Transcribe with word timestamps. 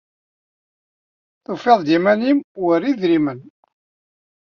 Tufiḍ-d 1.43 1.87
iman-nnem 1.97 2.39
war 2.63 2.81
idrimen. 2.91 3.39